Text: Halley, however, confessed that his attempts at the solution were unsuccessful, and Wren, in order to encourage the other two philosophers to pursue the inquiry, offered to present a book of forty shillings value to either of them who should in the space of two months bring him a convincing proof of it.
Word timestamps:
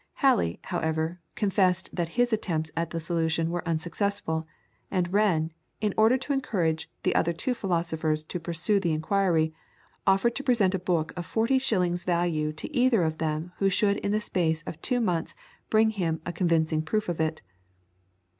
Halley, 0.13 0.59
however, 0.63 1.19
confessed 1.35 1.91
that 1.93 2.09
his 2.17 2.33
attempts 2.33 2.71
at 2.75 2.89
the 2.89 2.99
solution 2.99 3.51
were 3.51 3.61
unsuccessful, 3.67 4.47
and 4.89 5.13
Wren, 5.13 5.53
in 5.79 5.93
order 5.95 6.17
to 6.17 6.33
encourage 6.33 6.89
the 7.03 7.13
other 7.13 7.33
two 7.33 7.53
philosophers 7.53 8.23
to 8.25 8.39
pursue 8.39 8.79
the 8.79 8.93
inquiry, 8.93 9.53
offered 10.07 10.33
to 10.37 10.43
present 10.43 10.73
a 10.73 10.79
book 10.79 11.13
of 11.15 11.27
forty 11.27 11.59
shillings 11.59 12.01
value 12.03 12.51
to 12.51 12.75
either 12.75 13.03
of 13.03 13.19
them 13.19 13.51
who 13.59 13.69
should 13.69 13.97
in 13.97 14.11
the 14.11 14.19
space 14.19 14.63
of 14.65 14.81
two 14.81 14.99
months 15.01 15.35
bring 15.69 15.91
him 15.91 16.19
a 16.25 16.33
convincing 16.33 16.81
proof 16.81 17.07
of 17.07 17.19
it. 17.21 17.43